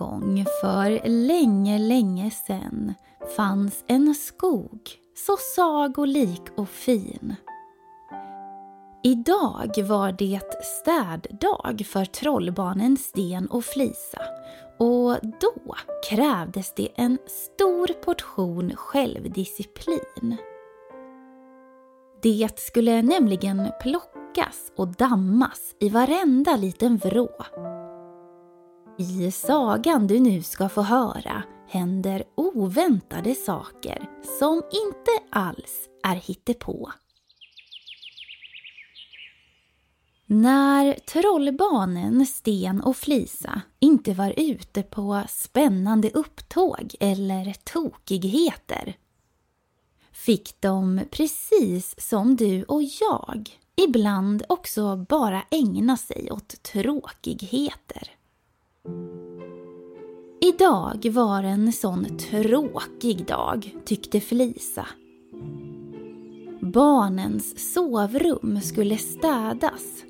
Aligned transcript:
Gång 0.00 0.44
för 0.60 1.08
länge, 1.08 1.78
länge 1.78 2.30
sen 2.30 2.94
fanns 3.36 3.84
en 3.86 4.14
skog 4.14 4.80
så 5.26 5.36
sagolik 5.36 6.42
och 6.56 6.68
fin. 6.68 7.34
Idag 9.02 9.82
var 9.88 10.12
det 10.12 10.40
städdag 10.62 11.82
för 11.86 12.04
trollbarnen 12.04 12.96
Sten 12.96 13.46
och 13.46 13.64
Flisa 13.64 14.22
och 14.78 15.16
då 15.40 15.74
krävdes 16.10 16.74
det 16.74 16.88
en 16.94 17.18
stor 17.26 17.86
portion 17.86 18.72
självdisciplin. 18.76 20.36
Det 22.22 22.58
skulle 22.58 23.02
nämligen 23.02 23.70
plockas 23.80 24.72
och 24.76 24.88
dammas 24.88 25.74
i 25.80 25.88
varenda 25.88 26.56
liten 26.56 26.96
vrå. 26.96 27.30
I 29.00 29.30
sagan 29.30 30.06
du 30.06 30.20
nu 30.20 30.42
ska 30.42 30.68
få 30.68 30.82
höra 30.82 31.42
händer 31.68 32.24
oväntade 32.34 33.34
saker 33.34 34.08
som 34.38 34.56
inte 34.56 35.36
alls 35.38 35.88
är 36.04 36.14
hittepå. 36.14 36.92
När 40.26 40.92
trollbarnen 40.94 42.26
Sten 42.26 42.80
och 42.80 42.96
Flisa 42.96 43.62
inte 43.78 44.14
var 44.14 44.34
ute 44.36 44.82
på 44.82 45.22
spännande 45.28 46.10
upptåg 46.10 46.94
eller 47.00 47.54
tokigheter 47.64 48.96
fick 50.12 50.60
de 50.60 51.00
precis 51.10 51.94
som 51.98 52.36
du 52.36 52.64
och 52.64 52.82
jag 52.82 53.50
ibland 53.76 54.42
också 54.48 54.96
bara 54.96 55.42
ägna 55.50 55.96
sig 55.96 56.32
åt 56.32 56.62
tråkigheter. 56.62 58.19
Idag 60.40 61.10
var 61.12 61.42
en 61.42 61.72
sån 61.72 62.18
tråkig 62.18 63.26
dag, 63.26 63.76
tyckte 63.84 64.20
Felisa. 64.20 64.86
Barnens 66.60 67.72
sovrum 67.74 68.60
skulle 68.60 68.96
städas 68.96 70.04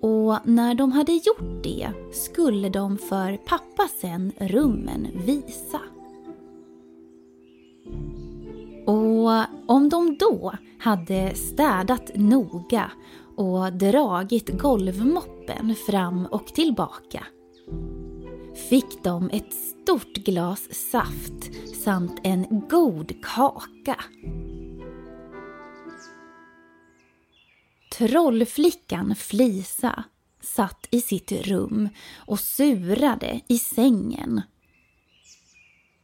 och 0.00 0.38
när 0.44 0.74
de 0.74 0.92
hade 0.92 1.12
gjort 1.12 1.62
det 1.62 1.88
skulle 2.12 2.68
de 2.68 2.98
för 2.98 3.36
pappa 3.36 3.88
sen 4.00 4.32
rummen 4.38 5.06
visa. 5.26 5.80
Och 8.86 9.30
om 9.66 9.88
de 9.88 10.16
då 10.18 10.52
hade 10.78 11.34
städat 11.34 12.10
noga 12.14 12.90
och 13.36 13.72
dragit 13.72 14.60
golvmoppen 14.60 15.74
fram 15.86 16.26
och 16.26 16.46
tillbaka 16.46 17.26
fick 18.54 19.04
de 19.04 19.30
ett 19.30 19.54
stort 19.54 20.14
glas 20.14 20.74
saft 20.90 21.54
samt 21.84 22.20
en 22.22 22.68
god 22.68 23.12
kaka. 23.22 24.04
Trollflickan 27.92 29.14
Flisa 29.16 30.04
satt 30.40 30.88
i 30.90 31.00
sitt 31.00 31.32
rum 31.32 31.88
och 32.16 32.40
surade 32.40 33.40
i 33.48 33.58
sängen. 33.58 34.42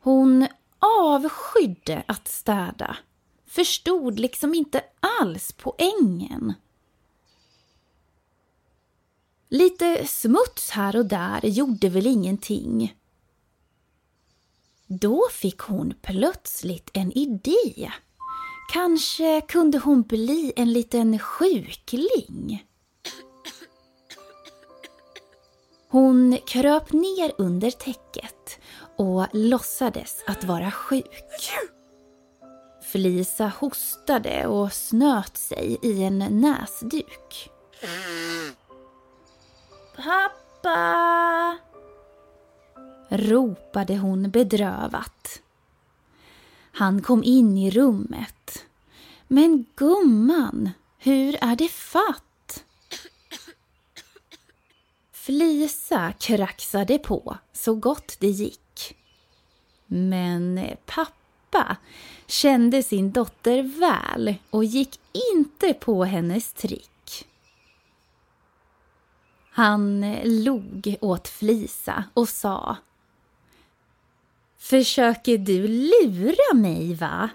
Hon 0.00 0.46
avskydde 0.78 2.02
att 2.06 2.28
städa, 2.28 2.96
förstod 3.46 4.18
liksom 4.18 4.54
inte 4.54 4.82
alls 5.20 5.52
poängen. 5.52 6.54
Lite 9.52 10.06
smuts 10.06 10.70
här 10.70 10.96
och 10.96 11.06
där 11.06 11.40
gjorde 11.46 11.88
väl 11.88 12.06
ingenting. 12.06 12.94
Då 14.86 15.28
fick 15.32 15.58
hon 15.58 15.94
plötsligt 16.02 16.90
en 16.92 17.12
idé. 17.12 17.92
Kanske 18.72 19.40
kunde 19.40 19.78
hon 19.78 20.02
bli 20.02 20.52
en 20.56 20.72
liten 20.72 21.18
sjukling? 21.18 22.66
Hon 25.88 26.38
kröp 26.46 26.92
ner 26.92 27.32
under 27.38 27.70
täcket 27.70 28.58
och 28.96 29.26
låtsades 29.32 30.24
att 30.26 30.44
vara 30.44 30.70
sjuk. 30.70 31.50
Felisa 32.92 33.52
hostade 33.60 34.46
och 34.46 34.72
snöt 34.72 35.36
sig 35.36 35.78
i 35.82 36.02
en 36.02 36.18
näsduk. 36.18 37.50
Pappa! 40.04 41.58
ropade 43.08 43.96
hon 43.96 44.30
bedrövat. 44.30 45.42
Han 46.72 47.02
kom 47.02 47.24
in 47.24 47.58
i 47.58 47.70
rummet. 47.70 48.64
Men 49.28 49.66
gumman, 49.76 50.70
hur 50.98 51.36
är 51.40 51.56
det 51.56 51.68
fatt? 51.68 52.64
Flisa 55.12 56.12
kraxade 56.12 56.98
på 56.98 57.38
så 57.52 57.74
gott 57.74 58.16
det 58.20 58.30
gick. 58.30 58.96
Men 59.86 60.60
pappa 60.86 61.76
kände 62.26 62.82
sin 62.82 63.10
dotter 63.10 63.62
väl 63.62 64.34
och 64.50 64.64
gick 64.64 65.00
inte 65.34 65.74
på 65.74 66.04
hennes 66.04 66.52
trick. 66.52 66.90
Han 69.50 70.04
eh, 70.04 70.20
log 70.24 70.96
åt 71.00 71.28
Flisa 71.28 72.04
och 72.14 72.28
sa 72.28 72.76
Försöker 74.58 75.38
du 75.38 75.68
lura 75.68 76.54
mig 76.54 76.94
va? 76.94 77.28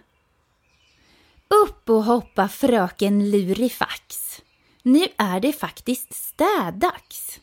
Upp 1.64 1.90
och 1.90 2.04
hoppa 2.04 2.48
fröken 2.48 3.32
Lurifax. 3.32 4.42
Nu 4.84 5.08
är 5.18 5.40
det 5.40 5.54
faktiskt 5.54 6.14
städdags. 6.14 7.40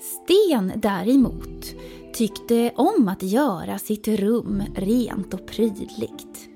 Sten 0.00 0.72
däremot 0.76 1.74
tyckte 2.14 2.72
om 2.76 3.08
att 3.08 3.22
göra 3.22 3.78
sitt 3.78 4.08
rum 4.08 4.62
rent 4.76 5.34
och 5.34 5.46
prydligt. 5.46 6.48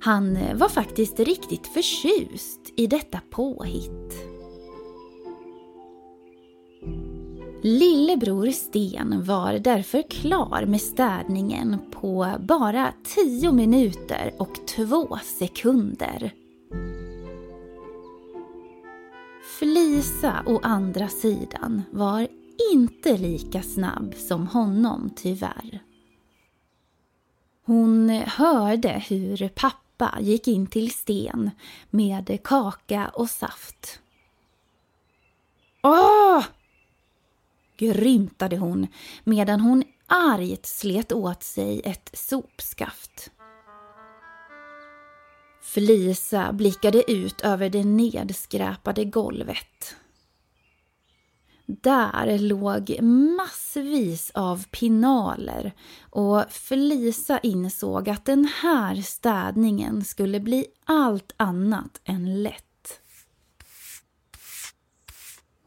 Han 0.00 0.36
eh, 0.36 0.56
var 0.56 0.68
faktiskt 0.68 1.20
riktigt 1.20 1.66
förtjust 1.66 2.60
i 2.76 2.86
detta 2.86 3.20
påhitt. 3.30 4.35
Lillebror 7.66 8.50
Sten 8.50 9.24
var 9.24 9.52
därför 9.52 10.02
klar 10.10 10.66
med 10.66 10.80
städningen 10.80 11.78
på 11.90 12.36
bara 12.40 12.92
10 13.04 13.52
minuter 13.52 14.34
och 14.38 14.66
2 14.76 15.18
sekunder. 15.38 16.32
Flisa 19.58 20.42
å 20.46 20.60
andra 20.62 21.08
sidan 21.08 21.82
var 21.90 22.28
inte 22.72 23.18
lika 23.18 23.62
snabb 23.62 24.14
som 24.14 24.46
honom 24.46 25.10
tyvärr. 25.16 25.82
Hon 27.64 28.08
hörde 28.10 29.02
hur 29.08 29.48
pappa 29.48 30.18
gick 30.20 30.48
in 30.48 30.66
till 30.66 30.90
Sten 30.90 31.50
med 31.90 32.38
kaka 32.42 33.10
och 33.14 33.30
saft. 33.30 34.00
Åh! 35.82 36.44
Grymtade 37.76 38.56
hon 38.56 38.86
medan 39.24 39.60
hon 39.60 39.84
argt 40.06 40.66
slet 40.66 41.12
åt 41.12 41.42
sig 41.42 41.80
ett 41.84 42.10
sopskaft. 42.12 43.30
Felisa 45.62 46.52
blickade 46.52 47.12
ut 47.12 47.40
över 47.40 47.70
det 47.70 47.84
nedskräpade 47.84 49.04
golvet. 49.04 49.96
Där 51.66 52.38
låg 52.38 53.02
massvis 53.02 54.30
av 54.34 54.64
pinaler 54.70 55.72
och 56.10 56.44
Felisa 56.50 57.38
insåg 57.38 58.08
att 58.08 58.24
den 58.24 58.44
här 58.62 58.94
städningen 58.94 60.04
skulle 60.04 60.40
bli 60.40 60.66
allt 60.84 61.32
annat 61.36 62.00
än 62.04 62.42
lätt. 62.42 62.65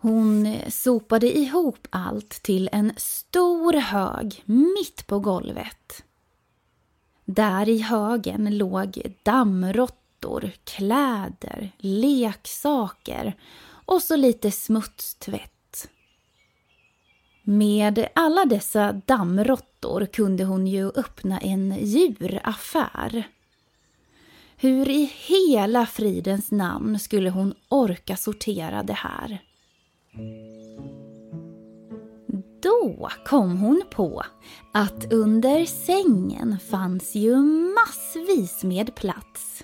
Hon 0.01 0.45
eh, 0.45 0.69
sopade 0.69 1.37
ihop 1.37 1.87
allt 1.89 2.29
till 2.29 2.69
en 2.71 2.93
stor 2.97 3.73
hög 3.73 4.43
mitt 4.45 5.07
på 5.07 5.19
golvet. 5.19 6.03
Där 7.25 7.69
i 7.69 7.77
högen 7.77 8.57
låg 8.57 9.15
dammråttor, 9.23 10.51
kläder, 10.63 11.71
leksaker 11.77 13.33
och 13.85 14.01
så 14.01 14.15
lite 14.15 14.51
smutstvätt. 14.51 15.89
Med 17.43 18.07
alla 18.15 18.45
dessa 18.45 18.91
dammråttor 18.91 20.05
kunde 20.05 20.43
hon 20.43 20.67
ju 20.67 20.91
öppna 20.95 21.39
en 21.39 21.77
djuraffär. 21.81 23.23
Hur 24.57 24.89
i 24.89 25.11
hela 25.27 25.85
fridens 25.85 26.51
namn 26.51 26.99
skulle 26.99 27.29
hon 27.29 27.53
orka 27.69 28.17
sortera 28.17 28.83
det 28.83 28.93
här? 28.93 29.48
Då 32.61 33.09
kom 33.25 33.57
hon 33.57 33.81
på 33.91 34.23
att 34.73 35.13
under 35.13 35.65
sängen 35.65 36.57
fanns 36.69 37.15
ju 37.15 37.35
massvis 37.75 38.63
med 38.63 38.95
plats. 38.95 39.63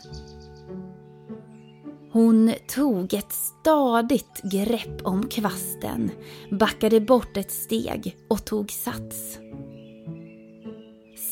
Hon 2.12 2.54
tog 2.68 3.14
ett 3.14 3.32
stadigt 3.32 4.42
grepp 4.44 5.02
om 5.04 5.28
kvasten, 5.28 6.12
backade 6.52 7.02
bort 7.02 7.38
ett 7.38 7.52
steg 7.52 8.18
och 8.30 8.46
tog 8.46 8.72
sats. 8.72 9.40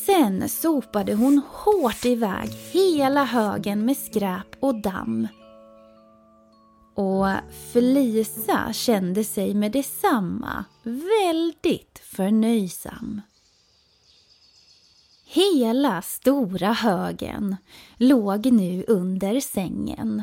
Sen 0.06 0.48
sopade 0.48 1.14
hon 1.14 1.42
hårt 1.52 2.04
iväg 2.04 2.48
hela 2.72 3.24
högen 3.24 3.86
med 3.86 3.96
skräp 3.96 4.56
och 4.60 4.74
damm. 4.74 5.28
Och 6.94 7.26
Felisa 7.72 8.72
kände 8.72 9.24
sig 9.24 9.54
med 9.54 9.72
detsamma 9.72 10.64
väldigt 10.82 11.98
förnöjsam. 11.98 13.20
Hela 15.24 16.02
stora 16.02 16.72
högen 16.72 17.56
låg 17.96 18.52
nu 18.52 18.84
under 18.88 19.40
sängen. 19.40 20.22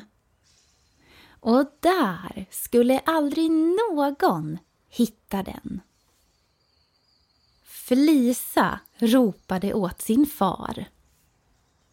Och 1.40 1.66
där 1.80 2.46
skulle 2.52 3.00
aldrig 3.00 3.52
någon 3.52 4.58
hitta 4.90 5.44
den. 5.44 5.82
Felisa 7.64 8.80
ropade 8.98 9.74
åt 9.74 10.02
sin 10.02 10.26
far. 10.26 10.86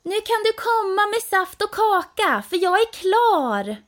Nu 0.03 0.21
kan 0.21 0.43
du 0.45 0.53
komma 0.53 1.07
med 1.07 1.23
saft 1.31 1.63
och 1.63 1.71
kaka, 1.71 2.43
för 2.43 2.57
jag 2.63 2.81
är 2.81 2.93
klar! 2.93 3.88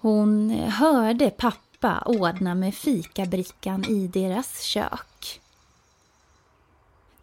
Hon 0.00 0.50
hörde 0.50 1.30
pappa 1.30 2.02
ordna 2.06 2.54
med 2.54 2.74
fikabrickan 2.74 3.84
i 3.84 4.06
deras 4.06 4.62
kök. 4.62 5.40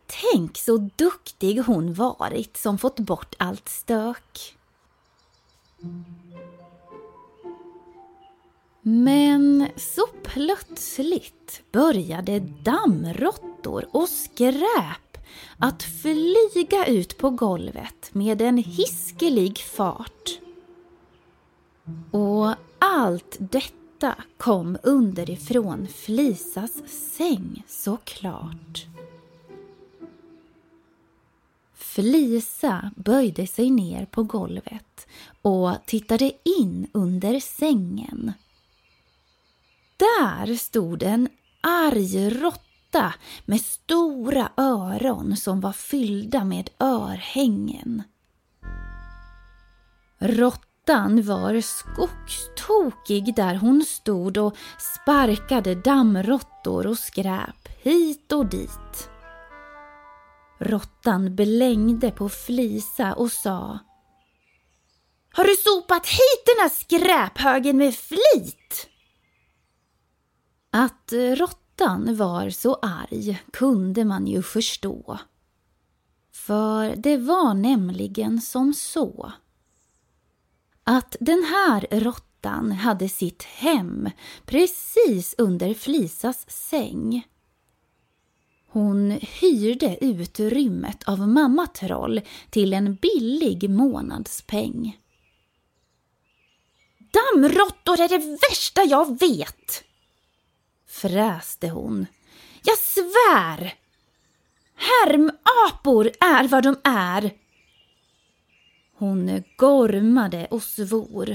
Tänk 0.06 0.57
så 0.57 0.89
duktig 0.95 1.59
hon 1.59 1.94
varit 1.94 2.57
som 2.57 2.77
fått 2.77 3.00
bort 3.00 3.35
allt 3.38 3.69
stök. 3.69 4.57
Men 8.81 9.68
så 9.75 10.07
plötsligt 10.24 11.62
började 11.71 12.39
dammråttor 12.39 13.88
och 13.91 14.09
skräp 14.09 15.18
att 15.57 15.83
flyga 15.83 16.85
ut 16.85 17.18
på 17.18 17.29
golvet 17.29 18.09
med 18.13 18.41
en 18.41 18.57
hiskelig 18.57 19.57
fart. 19.57 20.39
Och 22.12 22.53
allt 22.79 23.35
detta 23.39 24.15
kom 24.38 24.77
underifrån 24.83 25.88
Flisas 25.88 26.71
säng 26.88 27.63
såklart. 27.68 28.85
Felisa 31.75 32.91
böjde 32.95 33.47
sig 33.47 33.69
ner 33.69 34.06
på 34.06 34.24
golvet 34.24 35.07
och 35.41 35.71
tittade 35.85 36.31
in 36.44 36.88
under 36.91 37.39
sängen. 37.39 38.33
Där 39.97 40.56
stod 40.56 41.03
en 41.03 41.29
arg 41.62 42.29
råtta 42.29 43.13
med 43.45 43.62
stora 43.62 44.50
öron 44.57 45.38
som 45.38 45.62
var 45.62 45.74
fyllda 45.74 46.44
med 46.44 46.69
örhängen. 46.79 48.03
Råttan 50.19 50.66
Råttan 50.88 51.22
var 51.22 51.62
skogstokig 51.62 53.36
där 53.36 53.56
hon 53.56 53.86
stod 53.86 54.38
och 54.38 54.57
sparkade 54.80 55.75
dammråttor 55.75 56.88
och 56.88 56.98
skräp 56.98 57.68
hit 57.84 58.31
och 58.31 58.45
dit. 58.45 59.10
Råttan 60.60 61.36
belängde 61.36 62.12
på 62.12 62.30
Flisa 62.30 63.13
och 63.13 63.31
sa 63.31 63.80
Har 65.34 65.44
du 65.44 65.56
sopat 65.56 66.07
hit 66.07 66.44
den 66.45 66.62
här 66.62 66.69
skräphögen 66.69 67.78
med 67.78 67.95
flit? 67.95 68.89
Att 70.72 71.13
råttan 71.13 72.16
var 72.16 72.50
så 72.50 72.75
arg 72.75 73.42
kunde 73.54 74.06
man 74.06 74.28
ju 74.28 74.44
förstå. 74.44 75.19
För 76.34 76.95
det 76.95 77.18
var 77.18 77.54
nämligen 77.54 78.42
som 78.42 78.74
så 78.74 79.31
att 80.89 81.16
den 81.19 81.44
här 81.44 81.88
råttan 81.92 82.72
hade 82.72 83.10
sitt 83.10 83.44
hem 83.44 84.10
precis 84.45 85.36
under 85.38 85.74
Flisas 85.74 86.50
säng. 86.50 87.28
Hon 88.68 89.12
hyrde 89.12 89.98
utrymmet 90.06 91.04
av 91.04 91.28
mamma 91.28 91.68
Troll 91.68 92.22
till 92.50 92.74
en 92.74 92.95
billig 92.95 93.69
månadspeng. 93.69 94.98
Dammråttor 97.00 98.01
är 98.01 98.10
det 98.10 98.38
värsta 98.50 98.84
jag 98.84 99.19
vet! 99.19 99.84
fräste 100.88 101.69
hon. 101.69 102.06
Jag 102.63 102.78
svär! 102.78 103.74
Härmapor 104.75 106.12
är 106.19 106.48
vad 106.48 106.63
de 106.63 106.75
är! 106.84 107.31
Hon 108.97 109.44
gormade 109.57 110.47
och 110.51 110.63
svor. 110.63 111.29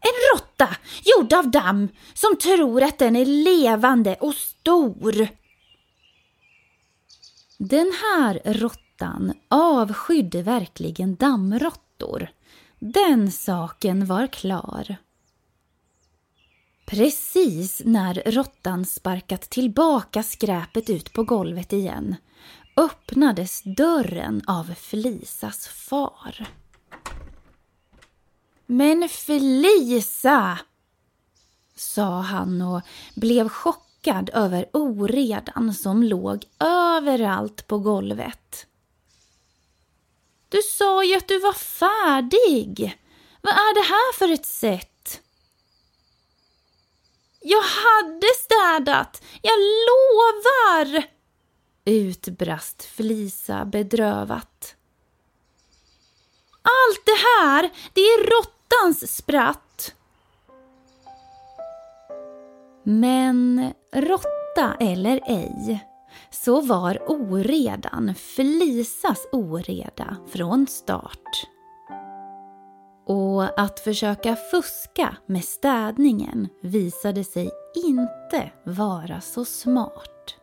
En 0.00 0.12
råtta 0.34 0.68
gjord 1.04 1.32
av 1.32 1.50
damm 1.50 1.88
som 2.14 2.36
tror 2.36 2.82
att 2.82 2.98
den 2.98 3.16
är 3.16 3.26
levande 3.26 4.14
och 4.14 4.34
stor. 4.34 5.28
Den 7.58 7.92
här 8.02 8.40
råttan 8.44 9.32
avskydde 9.48 10.42
verkligen 10.42 11.14
dammråttor. 11.14 12.28
Den 12.78 13.32
saken 13.32 14.06
var 14.06 14.26
klar. 14.26 14.96
Precis 16.86 17.82
när 17.84 18.22
råttan 18.26 18.84
sparkat 18.84 19.42
tillbaka 19.42 20.22
skräpet 20.22 20.90
ut 20.90 21.12
på 21.12 21.24
golvet 21.24 21.72
igen 21.72 22.16
öppnades 22.76 23.62
dörren 23.62 24.42
av 24.46 24.74
Felisas 24.74 25.68
far. 25.68 26.46
Men 28.66 29.08
Felisa! 29.08 30.58
sa 31.76 32.20
han 32.20 32.62
och 32.62 32.82
blev 33.14 33.48
chockad 33.48 34.30
över 34.34 34.66
oredan 34.72 35.74
som 35.74 36.02
låg 36.02 36.44
överallt 36.58 37.66
på 37.66 37.78
golvet. 37.78 38.66
Du 40.48 40.62
sa 40.62 41.04
ju 41.04 41.16
att 41.16 41.28
du 41.28 41.38
var 41.38 41.52
färdig. 41.52 42.98
Vad 43.40 43.52
är 43.54 43.74
det 43.74 43.88
här 43.88 44.12
för 44.18 44.32
ett 44.32 44.46
sätt? 44.46 45.20
Jag 47.40 47.62
hade 47.62 48.26
städat, 48.38 49.22
jag 49.42 49.58
lovar! 49.58 51.02
Utbrast 51.84 52.82
Flisa 52.82 53.64
bedrövat. 53.64 54.76
Allt 56.62 57.06
det 57.06 57.40
här, 57.40 57.70
det 57.92 58.00
är 58.00 58.30
råttans 58.30 59.16
spratt. 59.16 59.94
Men 62.82 63.72
råtta 63.92 64.74
eller 64.80 65.20
ej, 65.26 65.86
så 66.30 66.60
var 66.60 67.02
oredan 67.06 68.14
Flisas 68.14 69.26
oreda 69.32 70.16
från 70.32 70.66
start. 70.66 71.46
Och 73.06 73.60
att 73.60 73.80
försöka 73.80 74.36
fuska 74.36 75.16
med 75.26 75.44
städningen 75.44 76.48
visade 76.62 77.24
sig 77.24 77.50
inte 77.74 78.50
vara 78.64 79.20
så 79.20 79.44
smart. 79.44 80.41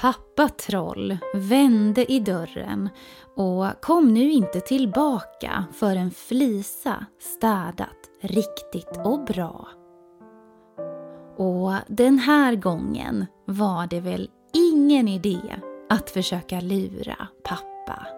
Pappa 0.00 0.48
Troll 0.48 1.18
vände 1.34 2.12
i 2.12 2.20
dörren 2.20 2.88
och 3.36 3.80
kom 3.80 4.14
nu 4.14 4.30
inte 4.30 4.60
tillbaka 4.60 5.64
förrän 5.72 6.10
Flisa 6.10 7.06
städat 7.20 7.96
riktigt 8.20 9.00
och 9.04 9.24
bra. 9.24 9.68
Och 11.36 11.72
den 11.88 12.18
här 12.18 12.54
gången 12.54 13.26
var 13.44 13.86
det 13.86 14.00
väl 14.00 14.30
ingen 14.72 15.08
idé 15.08 15.40
att 15.90 16.10
försöka 16.10 16.60
lura 16.60 17.28
pappa. 17.44 18.17